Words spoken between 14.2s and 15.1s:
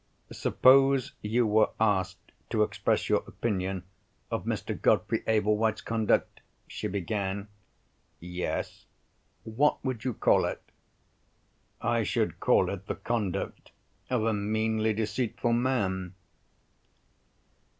a meanly